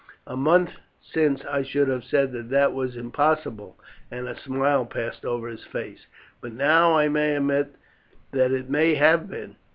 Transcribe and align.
A 0.25 0.35
month 0.35 0.77
since 0.99 1.45
I 1.45 1.61
should 1.61 1.87
have 1.87 2.03
said 2.03 2.31
that 2.31 2.49
that 2.49 2.73
was 2.73 2.97
impossible," 2.97 3.77
and 4.09 4.27
a 4.27 4.35
smile 4.35 4.83
passed 4.83 5.23
over 5.25 5.47
his 5.47 5.63
face, 5.65 6.07
"but 6.41 6.53
now 6.53 6.97
I 6.97 7.07
may 7.07 7.35
admit 7.35 7.75
that 8.31 8.49
it 8.51 8.67
may 8.67 8.95
have 8.95 9.29
been. 9.29 9.57